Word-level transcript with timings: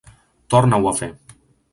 Torna-ho 0.53 0.89
a 0.91 0.93
fer! 1.01 1.11